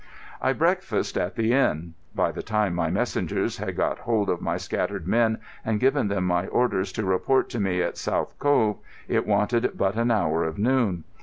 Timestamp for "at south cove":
7.83-8.79